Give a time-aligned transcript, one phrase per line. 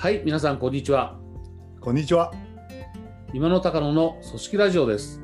[0.00, 1.20] はい、皆さん、こんにちは。
[1.78, 2.32] こんにちは。
[3.34, 5.20] 今の高野の組織ラジオです。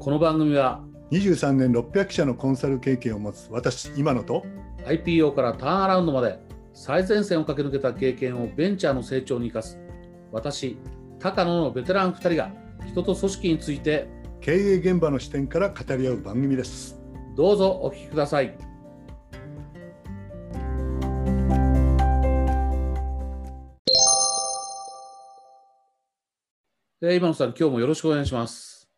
[0.00, 0.82] この番組は
[1.12, 4.44] 23年600社のコンサル経験を持つ私、今野と
[4.86, 6.40] IPO からターンアラウンドまで
[6.74, 9.78] 最前線を駆け抜けた経験をベンチャーの成長に生かす
[10.32, 10.78] 私、
[11.20, 12.50] 高野のベテラン2人が
[12.84, 14.08] 人と組織について
[14.40, 17.00] 経営現場の視点から語り合う番組です。
[17.36, 18.71] どうぞお聞きください。
[27.04, 28.88] えー今野さん、今日もよろしくお願いします。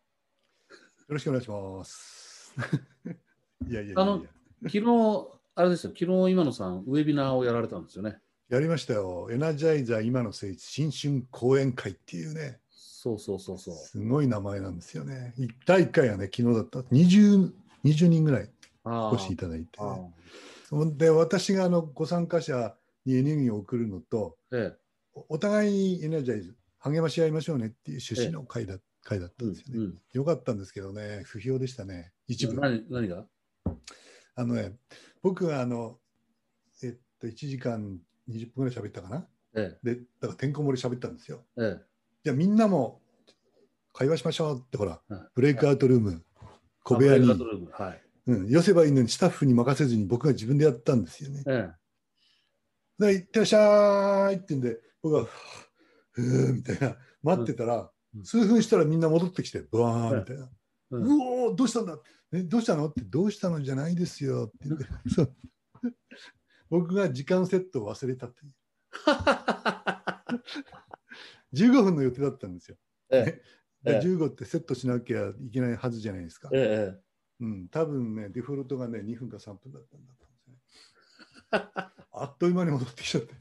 [0.69, 0.77] よ
[1.09, 2.53] ろしくお願いします。
[3.67, 4.23] いやいやいやあの
[4.61, 8.19] 昨日、あれですよ、昨日今野さん、ウェビナーをやられたんですよね。
[8.47, 9.29] やりましたよ。
[9.31, 13.75] エナジャイザー今の聖地新春講演会っていうね、そうそうそうそう。
[13.75, 15.33] すごい名前なんですよね。
[15.65, 16.81] 第1回はね、昨日だった。
[16.81, 17.51] 20,
[17.83, 18.51] 20人ぐらい
[18.83, 20.13] あお越しいただいてあね、
[20.69, 24.77] ほんで、私があのご参加者にエネルギーを送るのと、あえ
[25.15, 26.55] おお互いにエナジャイズ、
[26.91, 29.83] 励まし合いましょうねっていう趣旨の会だ,、会だっえうんたんですよね。
[29.85, 32.53] うんよかったんですけどね、不評でしたね、一部。
[32.55, 33.25] 何何が？
[34.35, 34.73] あのね、
[35.21, 35.99] 僕があの、
[36.83, 39.27] えっと、1時間20分ぐらい喋ったかな？
[39.55, 41.43] えで、だからてんこ盛り喋ったんですよ。
[41.57, 41.85] ええ
[42.23, 43.01] じゃあみんなも
[43.93, 46.47] 会話しましょうって、ほらうん、ブレイクアウトルーム、え
[46.83, 47.27] 小部屋に
[47.71, 48.01] はい。
[48.27, 51.43] うん、寄せばいいのにスタッフに任せずに僕が自分でやったんですよね。
[51.47, 51.69] え
[52.97, 55.27] で、いってらっしゃいって言うんで、僕は、
[56.15, 58.25] ふーみたいな、 待ってたら、うん。
[58.25, 60.45] 数分したらみんな戻ってきて、ブワーンみたいな。
[60.45, 60.47] え
[60.91, 61.99] ううんおーどうしたんだ、
[62.31, 62.87] えどうしたの？
[62.87, 63.61] ってどうしたの？
[63.61, 65.35] じゃないですよって言って そう。
[66.69, 68.53] 僕が時間セットを忘れたという。
[71.53, 72.77] 15分の予定だったんですよ。
[73.09, 73.41] え
[73.83, 73.91] え。
[73.91, 76.49] でえ15ってセットしなきゃいけないはずじゃないですか。
[76.53, 77.05] ええ
[77.41, 80.85] うん、多分ね、デフォルトがね、2分か3分だったんだと思うんです
[81.51, 81.91] よね。
[82.13, 83.33] あっという間に戻ってきちゃって、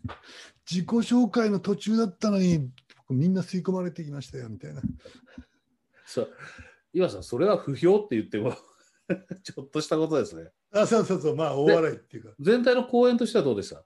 [0.71, 2.71] 自己紹介の途中だったのに、
[3.11, 4.83] みんな吸い込まれてきましたよみたいな。
[6.07, 6.31] そう
[6.93, 8.55] 岩さん、それは不評って言っても
[9.43, 10.51] ちょっとしたことですね。
[10.73, 12.35] あ、そうそうそう、まあ、大笑いっていうか。
[12.39, 13.85] 全体の講演としてはどうでした、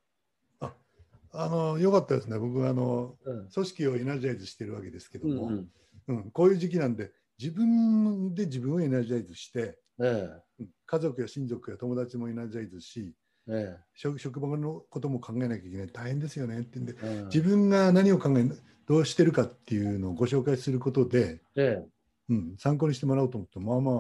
[1.33, 2.39] あの、よかったですね。
[2.39, 5.71] 僕はあの、うん組織をエナジャイズしてるわけですけども、うんうん
[6.09, 13.15] うんこういう時期なんで、自分で自分をエナジャイズして、えうん家族や親族や友達もエナジャイズし、
[13.49, 13.85] ええ。
[13.95, 15.89] 職職場のことも考えなきゃいけない。
[15.89, 17.25] 大変ですよねってんで、えうん。
[17.27, 18.45] 自分が何を考え、
[18.87, 21.85] どうしてるかっていうのをご紹介することで、え
[22.29, 23.95] うん、参考にしてもらおうと思って、まあまあ、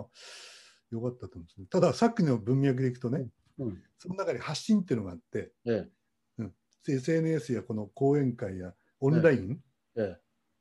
[0.90, 1.66] よかったと思うんですね。
[1.70, 3.26] ただ、さっきの文脈でいくとね、
[3.58, 3.82] えうん。
[3.98, 5.98] その中に発信っていうのがあって、ええ。
[6.86, 9.58] SNS やこの講演会やオンライン、
[9.96, 10.16] え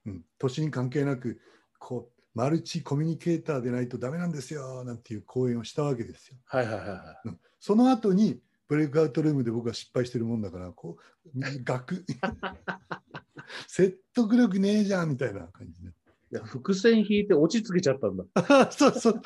[0.06, 1.40] うん、年に関係なく
[1.80, 6.38] こうマルチコミュニケーターでないとダメなんですよなんていう講演をしたわけですよ。
[6.46, 10.98] はいはいはいはうん、その後にブレイクアウトルームで僕は失敗してるもんだからこ
[11.36, 12.06] う学
[13.68, 15.92] 説得力ねえじゃんみたいな感じでい。
[16.34, 18.26] いや伏線引いて落ち着けちゃったんだ。
[18.72, 19.22] そうそう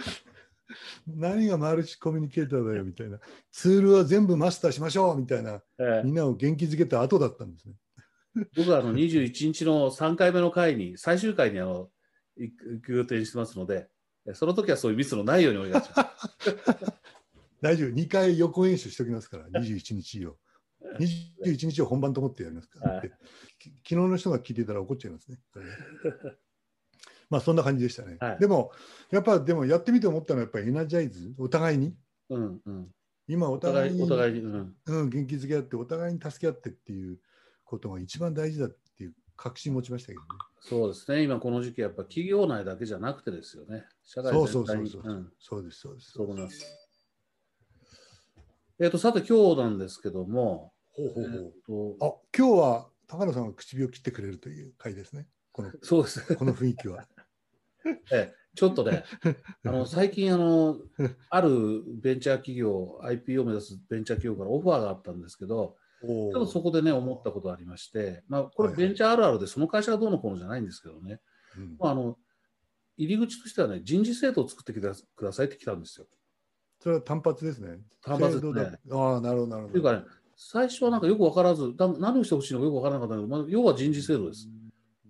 [1.08, 3.20] 何がマルチコミュニケーターだよみたいな
[3.52, 7.76] ツールは全部マスターしましょうみたいなええみんなを元気づけた後だったんですね。
[8.56, 11.90] 僕はあの21日の3回目の回に、最終回にあの
[12.38, 13.90] 行く予定にしてますので、
[14.26, 16.12] えその時はそういうミスのないようにお願いします。
[17.62, 20.38] 大丈夫、2回予行演習しておきますから、21日を。
[21.00, 23.12] 21日を本番と思ってやりますから、はい
[23.62, 25.38] 昨日の人が聞いてたら怒っちゃいますね。
[27.30, 28.18] まあそんな感じでしたね。
[28.20, 28.72] はいでも、
[29.12, 31.96] やっぱでもやってみて思ったのは、やっぱりエナジャイズ、お互いに、
[32.30, 32.92] うんうん、
[33.28, 37.20] 今おお互いにお互いに、うん、うん、元気づけ合って、お互いに助け合ってっていう
[37.64, 40.28] ことが一番大事だっていう確信持ちましたけどね。
[40.60, 44.90] そうですね、今この時期、やっぱ企業内だけじゃなくてですよね、社会そうそう全体に。
[44.90, 46.12] そうそう、うんそうです、そうです。
[46.14, 46.81] そう思います。
[48.82, 51.28] えっ、と、さて今日なんですけども、ほうほうえ
[51.68, 51.94] ほう。
[51.94, 55.28] っとあ今日は高野さんが唇を切ってくれるという回ですね。
[55.52, 56.36] このそうです。
[56.36, 57.06] この雰囲気は。
[58.12, 59.06] ええちょっとね、
[59.64, 60.78] あの 最近あの、
[61.30, 71.22] あるベンチャー企業、IPO を目指すベンチャー企業からオファーがあったんですけど、ちちょっとそこでね、思ったことがありまして、まあ、これ、ベンチャーあるあるで、その会社がどうのこうのじゃないんですけどね、
[71.56, 72.18] うんまあ、あの
[72.98, 76.08] 入り口としてはね、人事制度を作ってくだくださいって来たんですよ。
[76.82, 77.80] それは単発ですね。
[78.04, 79.72] 単発ですねああ、なるほど、なるほど。
[79.74, 80.04] というかね、
[80.36, 84.50] 最初はなんかよく分からず、だ何をしてほしいのかよく分からなかったけど、まあ、要は人事制度です。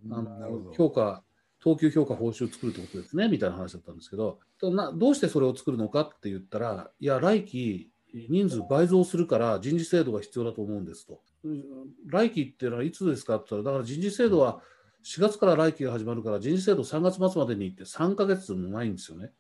[0.06, 0.64] うんあなるほど。
[0.66, 1.24] の評価、
[1.62, 11.22] 等級評価報酬を作るってことですねみたいな話だったんですけど、などうしてそれを作るのかって言ったら、いや、来期、人数倍増するから人事制度が必要だと思うんですと。
[11.46, 11.64] うん
[12.08, 14.62] 来期っていうのはいつですかって言ったら、だから人事制度は
[15.06, 19.32] 4月から来期が始まるから、人事制度3月末までに行って3ヶ月もないんですよね。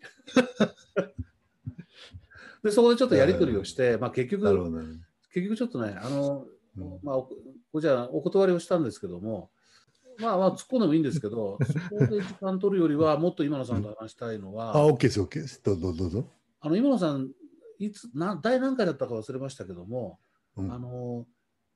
[2.62, 5.00] でそこでちょっとやり取りをして、まあ、結局、なるほど、なる
[5.32, 6.46] 結局ちょっとね、あの。
[7.02, 7.36] まあ、おこ
[7.74, 9.50] れじゃあお断りをしたんですけども、
[10.18, 15.62] まあまあ突っ込んでもいいんですけど、 そこで時間取るよりは、もっと今野さんと話したいのは、あ、OK です、OK です。
[15.62, 16.26] どうぞどうぞ。
[16.60, 17.30] あの今野さん、
[17.78, 20.18] いつな第何回だったか忘れましたけども、
[20.56, 21.26] うんあの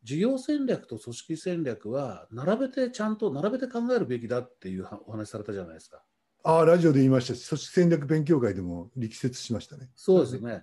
[0.03, 6.01] 事業戦略と組織戦略は並べてちゃんと並べて考えるべきだっていうはお話されたじゃないですか。
[6.45, 9.91] あラジオで言いましたし、組織戦略勉強会でも力説しましたね。
[9.97, 10.63] そうですね。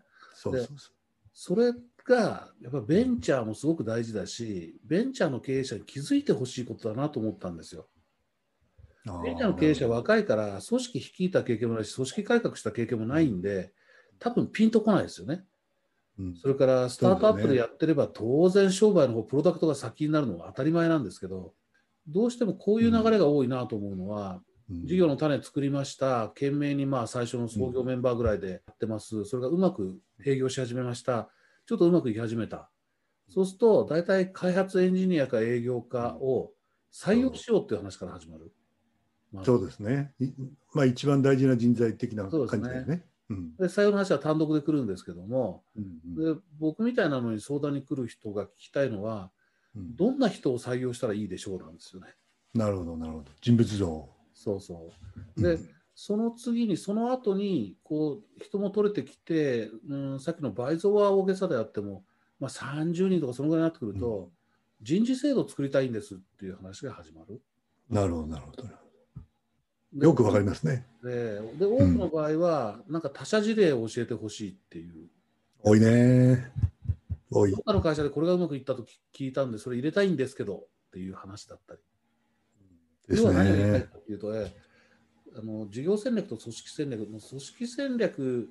[0.52, 0.92] そうそうそ
[1.34, 1.74] それ
[2.06, 7.88] がやっぱベンチャーもすごく大事だし、ベンチャーの経営者に気づいてほしいことだなと思ったんですよ。
[9.24, 13.74] ベンチャーの経営者は若いから、組織率いた経験もないし、組織改革した経験もないんで、
[14.20, 15.44] 多分ピンとこないですよね。
[16.20, 21.54] うんそれからスタートアップでやってれば、当然商売の方、プロダクトが先になるのは当たり前なんですけど、
[22.08, 31.30] どうしてもこういう流れが多いなと思うのは、うん事業の種作りました、懸命にまあ最初の創業メンバーぐらいでやってます、それがうまく営業し始めました、
[31.66, 32.70] ちょっとうまくいき始めた。
[33.30, 36.52] そうすると、大体開発エンジニアか営業かを
[36.92, 38.54] 採用しようっていう話から始まる。
[39.32, 40.14] まあそうですね。
[40.20, 40.28] い
[40.74, 43.06] まあ一番大事な人材的な感じだよね。
[43.30, 49.32] うんで採用の話は単独で来るんですけども、うんうんで僕みたいなのに相談に来る人が聞きたいのは、
[49.76, 52.10] うんどんな人を採用したらいいでしょうなんですよね。
[52.54, 53.32] なるほど、なるほど。
[53.42, 54.13] 人物像。
[54.44, 54.92] そうそ
[55.38, 55.42] う。
[55.42, 62.04] で、うんその次に、その後にこう人も取れてきて、うん、さっきの倍増は大げさであっても、
[62.40, 64.32] まあ、30人とかそのぐらいになってくると、
[64.82, 67.42] 人事制度を作りたいんですっていう話が始まる。
[67.90, 68.64] なるほど、なるほど。
[69.94, 70.88] でよくわかりますね。
[71.04, 75.10] でで多くの場合は、なんか他社事例を教えてほしいっていう、
[75.62, 76.52] 多いね。
[77.30, 77.64] 多いどっ。
[77.64, 78.84] かの会社でこれがうまくいったと
[79.16, 81.82] 聞いたんで、それ入れたいんですけどっていう話だったり。
[83.08, 83.80] です要は何を言いたいね。
[83.82, 84.64] かというと、ええ
[85.36, 88.50] あの事業戦略と組織戦略の組織戦略、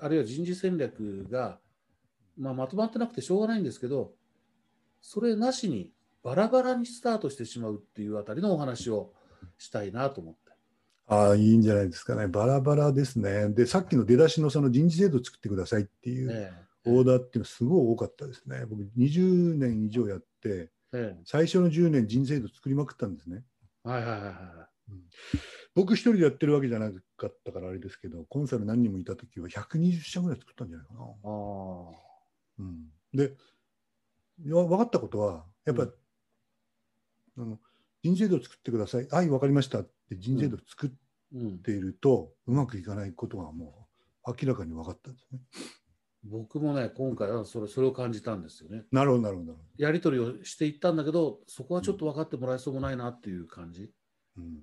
[0.00, 1.60] あるいは人事戦略が、
[2.36, 4.12] まあ、まとまってなくてしょうがないんですけど、
[5.00, 5.92] それなしに
[6.24, 9.12] バラバラにスタートしてしまうっていうあたりのお話を
[9.58, 10.40] したいなと思って。
[11.08, 12.26] ああ、いいんじゃないですかね。
[12.26, 13.48] バラバラですね。
[13.50, 16.52] で、さっきの出だしのその人事制度を作ってくださいっていうえ
[16.84, 18.66] オーダーっていうのはすごい多かったですね。
[18.66, 23.44] 僕20年以上やって、ええ最初の10年人事制度作りまくったんですね。
[23.86, 24.68] えはいはいはいは
[25.74, 31.00] 僕一人でやってるわけじゃなかったからあれですけど、コンサル何人もいた時は120社ぐらい作ったんじゃないかな。
[31.00, 31.04] い。
[31.24, 31.90] あ
[32.58, 33.36] うん、で
[34.38, 35.92] 分かったことはやっぱ、うん
[37.38, 37.58] あの
[38.02, 40.90] 人事制度を作ってくださいはい分かりましたって人事制度を作っ。
[41.62, 43.88] ていると、うまくいかないことがも
[44.26, 45.40] う明らかに分かったんですね。
[46.30, 48.84] 僕もね、今回はそれそれを感じたんですよね。
[48.90, 53.86] なるほどなるほどなるほやり取りをしていったんだけど、そこはちょっと分かってもらえそうもないなっていう感じ。
[54.36, 54.42] ど。
[54.42, 54.62] うん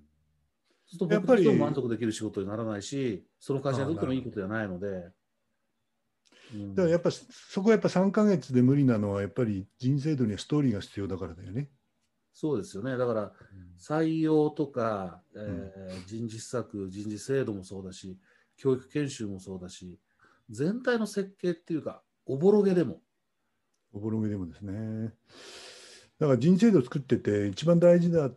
[0.86, 4.88] そうすると満足できる仕事にならないし、その会社にとってもいいことじゃないので。
[6.54, 11.72] うんだからやっぱそこはやっぱ3ヶ月で無理なのはやっぱり人事制度にはストーリーが必要だからだよね。
[12.32, 12.96] そうですよね。
[12.96, 13.32] だから
[13.80, 18.20] 採用とか、えー人事施策、人事制度もそうだし、
[18.56, 19.98] 教育研修もそうだし、
[20.50, 23.02] 全体の設計っていうか、おぼろげでも。
[23.94, 25.14] おぼろげでもですね。
[26.20, 28.30] だから人事制度を作ってて一番大事だ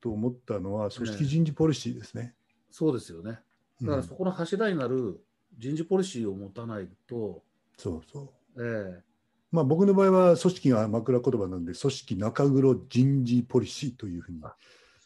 [0.00, 2.34] と思ったのは組織人事ポリシーですね。
[2.70, 3.40] そうですよね。
[3.82, 5.20] だからそうんこの柱になる
[5.58, 7.42] 人事ポリシーを持たないと、
[7.76, 8.64] そうそう。
[8.64, 9.02] え
[9.50, 14.40] まあ、僕の場合は組織が枕言葉なんで、組織中黒人事ポリシーというふうに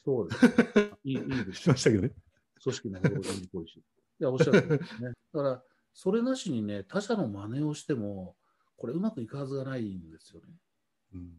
[0.05, 0.53] そうです、ね。
[1.05, 2.11] いいいいですしましたけどね。
[2.63, 3.81] 組織の人事ポリシー。
[3.81, 3.85] い
[4.19, 5.09] や、おっしゃる通りですね。
[5.09, 8.37] だから、それなしにね、他社の真似をしても、
[8.77, 10.47] これうまくいくはずがないんですよね。
[11.15, 11.31] うん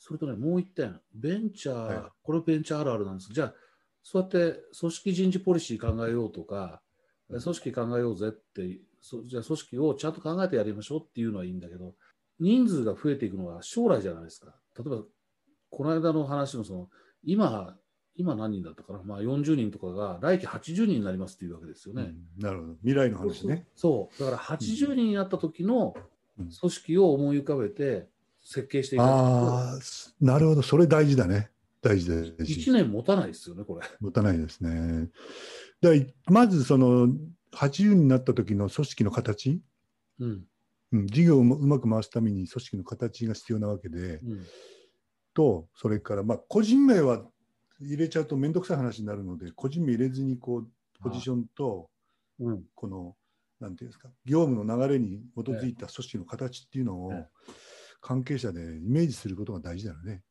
[0.00, 3.32] それとね、もう一点、ベンチャー、はいこれベンチャーあるあるなんです。
[3.32, 3.54] じゃあ、
[4.02, 6.80] そうやって組織人事ポリシー考えようとか、
[7.28, 11.94] うん組織考えようぜって、そじゃあ組織をちゃんと考えてやりましょうっていうのはいいんだけど、
[12.38, 14.54] 人数が増えていくのは将来じゃないですか。
[14.78, 15.02] 例えば、
[15.70, 16.88] この間の話のその、
[17.24, 17.76] 今、
[18.18, 22.02] 今何人だったかな、まあ、40人とかが来期80人になりますっていうわけですよね。
[22.02, 22.74] うんなるほど。
[22.82, 23.64] 未来の話ね。
[23.76, 25.94] そう、だから80人になった時の
[26.38, 28.08] うん組織を思い浮かべて
[28.42, 29.78] 設計していかないああ、
[30.20, 30.62] なるほど。
[30.62, 31.50] それ大事だね。
[31.80, 32.72] 大事大と、1事。
[32.72, 33.86] 年持たないですよね、これ。
[34.00, 35.10] 持たないですね。
[35.80, 35.90] だ
[36.26, 37.08] まずその
[37.52, 39.60] 80になった時の組織の形、
[40.18, 40.44] うん。
[40.90, 44.44] うん、事業をうまく回すために組織の形が必要なわけで、うん。
[45.34, 47.24] と、それから、まあ、個人名は
[47.80, 50.68] 入れちゃうと面倒くさい話になるので、個人名入れずに、こう、
[51.02, 51.90] ポジションと、
[52.40, 52.64] うん。
[52.74, 53.16] この、
[53.60, 57.52] なんていうんですか、業務の流れに基づいた組織の形っていうのをええ、
[58.00, 60.22] 関係者でイメージすることが大事だよね。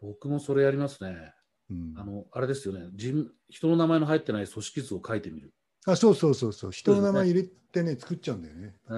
[0.00, 1.32] 僕もそれやりますね。
[1.70, 2.90] うん、あの、あれですよね。
[2.94, 5.54] 人人の名前の入ってない組織図を書いてみる。
[5.86, 8.76] あそうそうそうそう、人の名前入れてね、作っちゃうんだよね。
[8.90, 8.94] ええ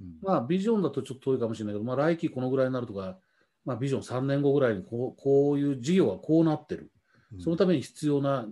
[0.00, 3.18] うんまあ、ビジョンだとちょっと遠いかもしれないけど、まあ、来期このぐらいになるとか、
[3.64, 6.90] まあ、ビジョン3年後ぐらいにこうこういう事業はこうなってる、
[7.38, 8.46] そのために必要な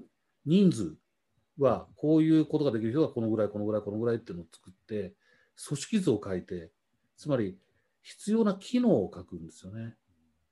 [0.47, 0.95] 人数
[1.59, 5.14] はこういうことができる人がこのぐらい、このぐらい、このぐらいっていうのを作って、
[5.67, 6.71] 組織図を書いて、
[7.17, 7.59] つまり
[8.02, 9.95] 必要な機能を書くんですよね。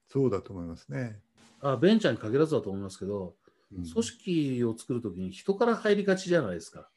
[0.08, 1.20] そうだと思いますね。
[1.60, 3.34] あベンチャーに限らずだと思いますけど、
[3.72, 6.88] うん組織を作るときに人から入りがちじゃないですか。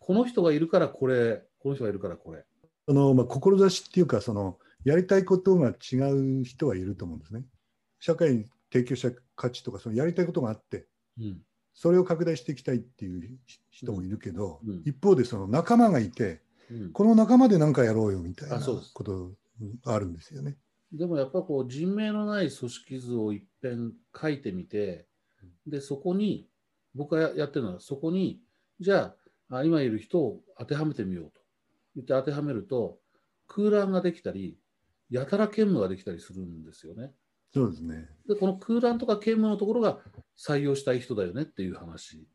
[0.00, 2.44] この人がいるからこれ、この人がいるからこれ。
[2.88, 7.44] そのまあ、志っていうかそのやりたいことが違う人はいると思うんですね。
[8.00, 10.86] 社会に提供した価値とかそのやりたいことがあって
[11.18, 11.38] うん。
[11.72, 13.38] それを拡大していきたいっていう
[13.70, 19.32] 人もいるけど、うんうん一方でその仲間がいてうん、この仲間で何かやろうよみたいなこと
[19.84, 20.56] があるんですよね。
[20.92, 25.06] でもやっぱこう人命のない組織図を一遍書いてみて、
[25.66, 26.48] で、そこに、
[26.94, 28.40] 僕がややってるのは、そこに、
[28.80, 29.14] じゃ
[29.50, 31.40] あ、あ今いる人を当てはめてみようと
[31.96, 32.98] 言って当てはめると、
[33.46, 34.56] 空欄ができたり、
[35.10, 37.12] やたら兼務ができたりするんですよね。
[37.52, 38.08] そうですね。
[38.28, 40.00] で、この空欄とか兼務のところが
[40.36, 42.26] 採用したい人だよねっていう話。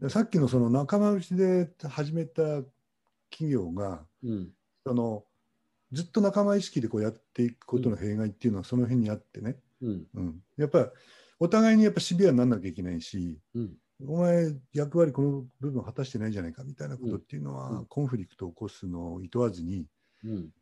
[0.00, 2.42] でさっきのその仲間内で始めた
[3.30, 4.50] 企業がうん。
[4.84, 5.24] その
[5.92, 10.06] ずっと仲間意識でこうやっていくことの弊害っていうのはその辺にあってね、うん。
[10.14, 10.90] うん、やっぱ
[11.38, 13.72] お互いにやっぱシビアにならなきゃいけないしうん。
[14.06, 19.86] お前役割この部分果たしてないじゃないかみたいなことっていうのは、うんコンフリクトを起こすのを厭わずにうん。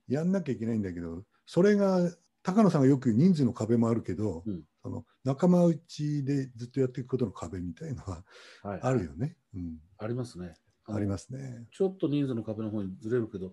[0.09, 2.11] やんなきゃいけないんだけどそれが
[2.43, 8.23] 高野さんがよく人数の壁もあるけど、うんその仲間内でずっとやっていくことの壁みたいのは
[8.63, 8.81] はい。
[8.81, 9.37] あるよね。
[9.55, 10.55] うん、ありますね。
[10.87, 11.67] ありますね。
[11.73, 13.53] ちょっと人数の壁の方にずれるけど、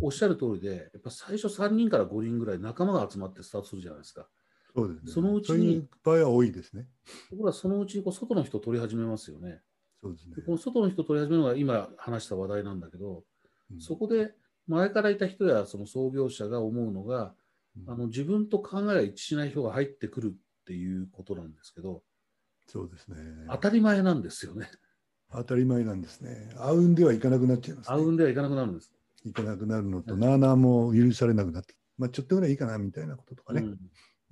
[0.00, 4.28] おっしゃる通りで、やっぱ最初3人から5人ぐらい仲間が集まってスタートするじゃないですか。
[4.76, 5.12] そうですね。
[5.12, 6.86] そのうちに場合は多いですね。
[7.30, 9.60] ところがそのうちにこう外の人を取り始めますよね。
[10.00, 10.42] そうですねで。
[10.42, 13.24] この外の人を取り始めるのが今話した話題なんだけど、
[13.72, 14.32] うんそこで
[14.68, 17.32] 前からいた人やその創業者が思うのが、うん
[17.86, 22.02] あの自分と考えが一致しない人が入ってくるっていうことなんですけど、
[22.66, 23.16] そうですね。
[23.48, 24.68] 当たり前なんですよね。
[25.30, 26.52] 当たり前なんですね。
[26.56, 27.94] あうんではいかなくなっちゃいます、ね。
[27.94, 28.92] あうんではいかなくなるんです。
[29.24, 33.60] いかなくなるのと、うんなあなあも許されなくなって、まあ、ちょっとぐらいいいかなみたいなこととかね。
[33.60, 33.78] うん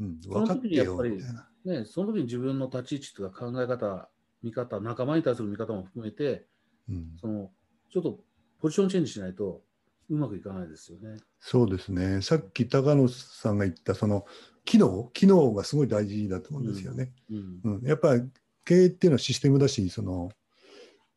[0.01, 1.49] うん分かってよ時にやっぱりみたいな。
[1.65, 4.09] ね、その時に自分の立ち位置とか考え方、
[4.43, 6.47] 見方、仲間に対する見方も含めて、
[6.89, 7.51] うん、その
[7.91, 8.21] ちょっと
[8.61, 9.63] ポジションチェンジしないと
[10.09, 11.19] うまくいかないですよね。
[11.41, 12.23] そうですね。
[12.23, 14.25] さっき高野さんが言った、その
[14.65, 17.13] 機能、機能がすごい大事だと思うんですよね。
[17.31, 17.61] うん。
[17.65, 17.87] うん。
[17.87, 18.23] やっぱり
[18.65, 20.31] 経営っていうのはシステムだし、その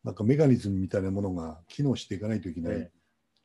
[0.04, 2.90] なんかメカニズムみたいなものが機能していかないといけないえ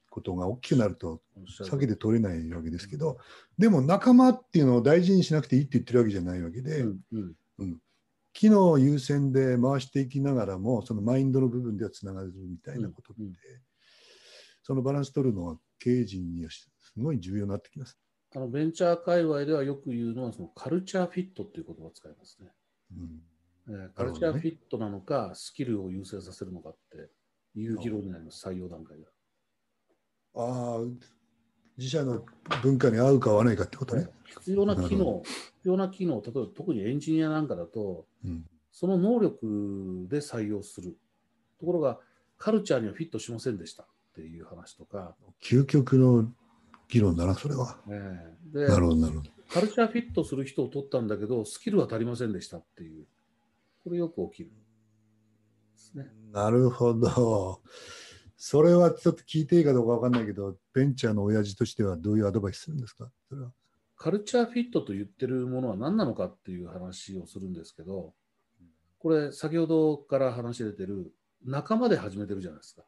[0.10, 1.22] ことが大きくなると
[1.60, 3.18] 避けて取れないわけですけど、
[3.58, 7.00] でも仲間っていうのを大事にしなくていいって言ってるわけじゃないわけで、うん
[7.60, 7.78] うん。
[8.32, 13.36] 機能優先で回していきながらも、そのマインドの部分ではつながるみたいなことって、うんうん
[14.66, 16.68] そのバランス取るのは経営陣にはす
[16.98, 18.00] ごい重要になってきます。
[18.36, 22.50] あのベンチャー界隈ではよく言うのはそのカルチャーフィットっていう言葉を使いますね。
[22.98, 23.22] うん
[23.68, 27.12] えーカルチャーフィットなのか、スキルを優先させるのかって
[27.60, 29.12] いう議論になります、採用段階では。
[30.34, 30.80] ああ、
[31.78, 32.26] 自社の
[32.64, 34.08] 文化に合うか合わないかってことね。
[34.26, 35.22] 必要な機能、
[35.58, 38.46] 必要な機能、例えば特にエンジニアなんかだと、うん
[38.78, 40.98] その能力で採用する。
[41.60, 41.98] ところが、
[42.38, 46.32] カルチャーにはフィットしませんでしたっていう話とか、究極の
[46.88, 47.78] 議論だな、それは。
[47.90, 49.32] ええでなるほど、なるほど。
[49.50, 53.06] カルチャーフィットする人を取ったんだけど、スキルは足りませんでしたっていう、
[53.84, 54.52] これよく起きる。
[55.96, 56.12] ね。
[56.32, 57.62] なるほど。
[58.38, 63.10] それはちょっと聞いていいかどうかわかんないけど、ベンチャーの親父としてはどういうアドバイスするんですか？
[63.30, 63.52] それは。
[63.98, 68.14] カルチャーフィットと言ってるものは何なのかっていう話をするんですけど、
[69.00, 71.14] これ、先ほどから話出てる
[71.46, 72.84] 仲間で始めてるじゃないですか。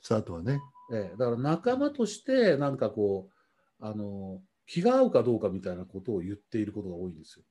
[0.00, 0.60] スタートはね。
[0.92, 7.44] ええ、だから仲間として、なんかこう、あの、気が合うかどうかみたいなことを言っていることが多いんですよ。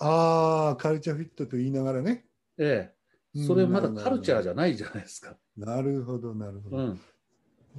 [0.00, 2.26] ああ、カルチャーフィットと言いながらね。
[2.58, 2.92] え
[3.34, 5.36] え、うんそれまだカルチャーじゃないじゃないですか。
[5.56, 6.76] なるほど、なるほど。
[6.76, 7.00] うん。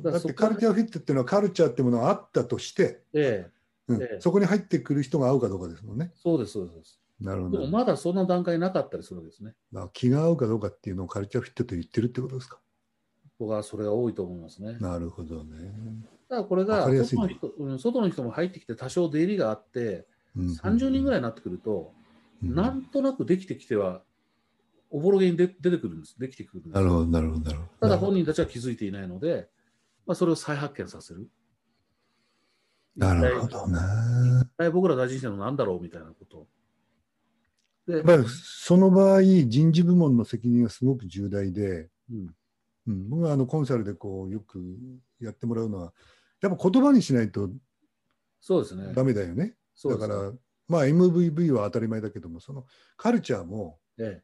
[0.02, 3.52] だってカルチャーフィットっていうのはカルチャーっていうものがあったとして、ええ、
[3.88, 6.12] うんええそこに入ってくる人が合うかどうかですもんね。
[6.16, 7.00] そうです、そうです。
[7.20, 7.60] なるほど。
[7.60, 9.56] でもまだそんな段階なかったりするわけですね。
[9.94, 12.60] 気が合うかどうかっていうのをカルチャーフィットと言ってるってことですか。
[13.38, 14.78] 僕はそれが多いと思いますね。
[14.80, 15.72] なるほどね。
[16.30, 21.94] ただこれわがかりやすいね外の人、うん、外の人も入ってきて多少出入りがあって、うん30人ぐらいになってくると、
[22.44, 24.02] うんなんとなくできてきては、
[24.90, 26.20] おぼろげに出出てくるんです。
[26.20, 26.74] できてくるんです。
[26.74, 27.70] なるほど、なるほど、なるほど。
[27.80, 29.48] ただ本人たちは気づいていないので、
[30.06, 31.28] まあ、それを再発見させる。
[32.96, 33.80] なるほどね。
[34.42, 36.48] 一体僕ら大事にしてるのは何だろうみたいなこと。
[37.88, 42.36] でその場合、人事部門の責任がすごく重大で、うん
[42.88, 44.78] うん、僕はあのコンサルでこうよく
[45.20, 45.94] やってもらうのは、
[46.42, 47.50] やっぱ言葉にしないと
[48.40, 48.94] そうですね。
[48.94, 49.56] ダメだよね。
[49.84, 50.32] だから、
[50.68, 52.66] まあ MVV は当たり前だけども、その
[52.96, 54.22] カルチャーもえ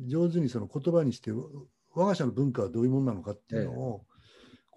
[0.00, 4.06] 上手にその言葉にして、我が社の文化はどういうものなのかっていうのを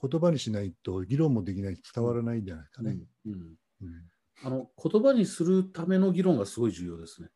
[0.08, 3.00] 言葉にしないと議論もできない、伝わらないんじゃないですかえね。
[3.26, 4.04] うんうんうん
[4.46, 7.30] あの言葉にするための議論がすごい重要ですね。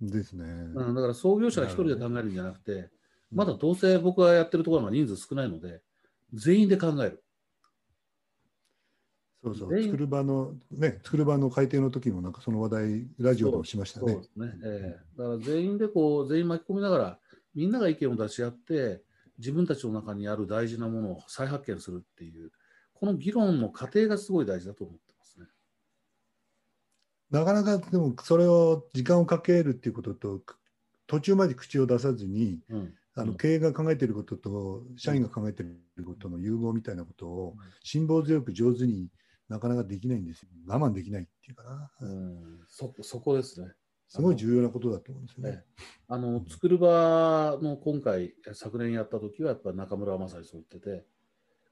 [0.00, 0.44] ですね。
[0.44, 2.88] うん、だから創業者が一人で考えるんじゃなくて、
[3.32, 5.80] まだどうせ僕がやってるところが人数少ないので、
[6.32, 7.22] 全員で考える。
[9.42, 9.82] そうそう。
[9.82, 14.28] 作る場の、ね、作る場の改定の時もなんかその話題、ラジオでもしましたねそうで。
[14.28, 14.52] すね。
[14.64, 17.18] ええだから全員でこう、全員巻き込みながら、
[17.54, 19.02] みんなが意見を出し合って、
[19.38, 22.52] 自分たちの中にある大事なものを再発見するっていう、
[22.94, 25.46] この議論の過程がすごい大事だと思ってますね。
[27.30, 30.40] なかなかでもそれを時間をかけるっていうことと、
[31.08, 32.94] 途中まで口を出さずに、うん。
[33.14, 35.66] あのうん経営が考えていることと社員が考えてい
[35.96, 39.08] ることの融合みたいなことを辛抱強く上手に
[39.48, 40.48] なかなかできないんですよ。
[40.66, 41.90] 我慢できないっていうかな。
[42.00, 43.72] うん、そそこですね。
[44.08, 45.64] すごい重要なことだと思うんですよえね。
[46.06, 51.06] あの作る場の今回、昨年やった時は、やっぱ中村はまさにそう言ってて、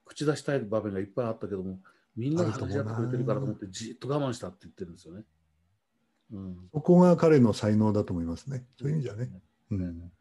[0.07, 1.81] 口出したい場面がいっぱいあったけども、
[2.17, 5.25] みんなが話し合ってくれてるからと思って、じっと我慢したって言ってるんですよね。
[6.33, 8.65] うん、そこが彼の才能だと思いますね。
[8.79, 9.31] そういう意味じゃね。
[9.71, 10.13] うねん、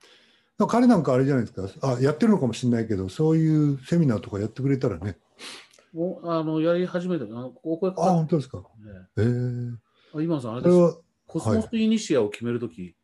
[0.67, 1.87] 彼なんかあれじゃないですか。
[1.95, 5.17] あ、やってるのかもしれないけど、そういうセミナーとかやってくれたらね。
[5.93, 8.59] もうあのやり始めて、あのお声かあ、かっ本当ですか。
[8.59, 8.65] て、
[9.17, 9.21] え。
[9.21, 9.75] ー、
[10.15, 12.95] あ今野さん、あれですコスモスイニシアを決めるとき、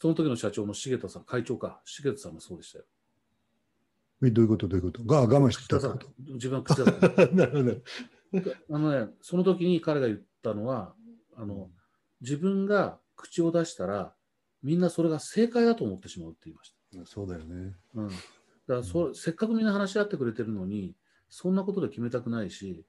[0.00, 2.84] その時の社長の重田さん、会長か、重田さんもそうでしたよ。
[4.24, 4.68] えどういうこと？
[4.68, 5.04] どういうこと？
[5.04, 6.92] が我慢してたってこ自分は口出さ
[7.34, 7.82] なる
[8.32, 8.52] ほど。
[8.76, 10.94] あのね、その時に彼が言ったのは、
[11.36, 11.70] あの
[12.20, 14.14] 自分が口を出したら、
[14.62, 16.73] みんなそれが正解だと思ってしまうって言いまし
[17.04, 17.74] そうだよね。
[17.94, 18.00] た。
[18.00, 18.18] うん、だか
[18.68, 20.94] らそ、せっかくみんな話し合ってくれてるのに、
[21.28, 22.84] そんなことで決めたくないし、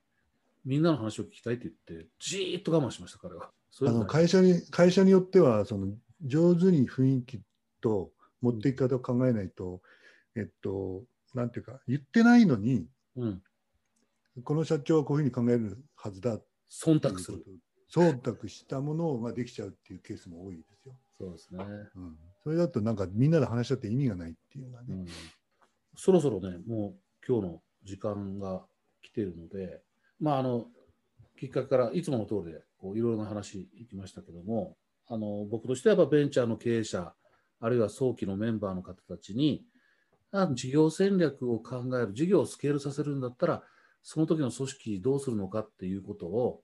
[0.66, 3.50] みんなの話を聞きたいって言って、じーっと我慢しました、彼は。
[3.72, 5.88] そあの会社に会社によってはその
[6.24, 7.42] 上手に雰囲気
[7.82, 9.82] と持っていき方を考えないと、
[10.36, 13.42] えっと、なんていうか、言ってないのに、うん、
[14.44, 16.40] この社長はこういうふうに考えるはずだ
[16.70, 17.44] 忖度する。
[17.94, 20.94] 忖度したものができちゃうっていうケースも多いですよ。
[21.18, 21.64] そうですね。
[21.96, 24.88] うん、それだとなんかみんなで話し合って意味がないっていうのはね。
[24.90, 25.08] うん、
[25.96, 26.96] そろそろね、もう
[27.28, 28.66] 今日の時間が
[29.02, 29.82] 来ているので、
[30.20, 30.66] まあ、あの
[31.40, 37.14] きっかけからいつもの通りでこういろいろな話いきましたけども、あの僕としてはやっぱベンチャーの経営者、
[37.60, 39.64] あるいは早期のメンバーの方たちに、
[40.32, 43.64] あ事業戦略を考える、事業をスケールさせるんだったら、
[44.04, 46.62] その時の組織どうするのかっていうことを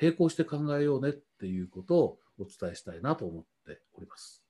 [0.00, 3.48] 並行して考えようねっていうことをお伝えしたいなと思って
[3.94, 4.42] おります。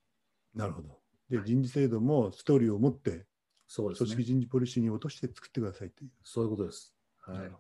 [0.55, 0.99] なるほど。
[1.31, 3.27] で、人事制度もストーリーを持って、
[3.69, 4.25] そうですね組織。
[4.25, 6.11] 人事ポリシーに落として作ってくださいという。
[6.23, 6.95] そういうことです。
[7.19, 7.51] はい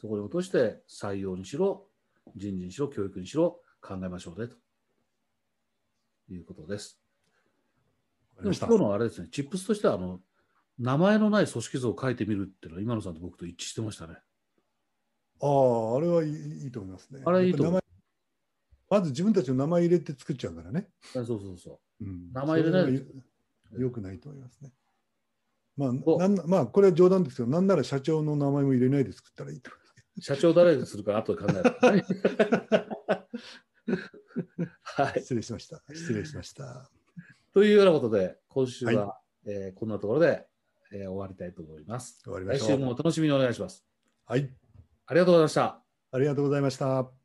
[0.00, 1.86] そこに落として採用にしろ、
[2.34, 4.56] 人事にしろ、教育にしろ考えましょうねと
[6.32, 6.98] いうことです。
[8.42, 10.20] でも今日のあれですね、チップスとしてはあの
[10.78, 14.14] 名前のない組織図を書いてみるっていうのは今野さんと僕と一致してましたね。
[15.42, 17.20] ああ、あれはいいいいと思いますね。
[17.26, 17.89] あれいいと思うやっぱり名前
[18.90, 20.88] まず自分たちの名前入れて作っちゃうからね。
[21.12, 23.00] あそうそうそうん名前入れないよ
[23.78, 24.72] よくないと思いますね。
[25.76, 30.32] まおあ、なんまあ、これは冗談ですけど、なんなら社長の名前も入れないで作ったらいいと思います。
[30.32, 30.36] う。
[30.36, 32.04] 社長誰にするか後で考える。
[34.82, 35.20] はい。
[35.20, 35.82] 失礼しました。
[35.94, 36.90] 失礼しました。
[37.54, 40.46] というようなことで、今週は、はえーこんなところで、
[40.92, 42.20] えー終わりたいと思います。
[42.24, 42.68] 終わりましょう。
[42.68, 43.86] 来週もお楽しみにお願いします。
[44.26, 44.50] はい。
[45.06, 45.82] ありがとうございました。
[46.12, 47.19] ありがとうございました。